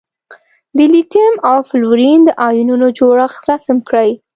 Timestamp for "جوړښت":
2.97-3.41